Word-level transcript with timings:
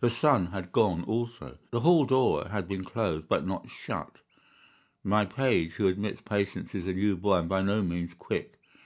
The 0.00 0.08
son 0.08 0.46
had 0.52 0.70
gone 0.70 1.02
also. 1.02 1.58
The 1.72 1.80
hall 1.80 2.04
door 2.04 2.46
had 2.48 2.68
been 2.68 2.84
closed, 2.84 3.26
but 3.26 3.44
not 3.44 3.68
shut. 3.68 4.20
My 5.02 5.24
page 5.24 5.72
who 5.72 5.88
admits 5.88 6.20
patients 6.20 6.76
is 6.76 6.86
a 6.86 6.92
new 6.94 7.16
boy 7.16 7.38
and 7.38 7.48
by 7.48 7.62
no 7.62 7.82
means 7.82 8.14
quick. 8.14 8.60